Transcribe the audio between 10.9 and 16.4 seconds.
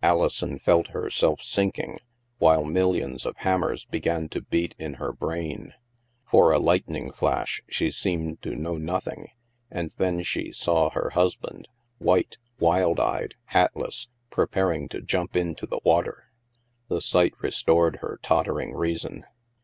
her husband, white, wild eyed, hatless, preparing to jtimp into the water.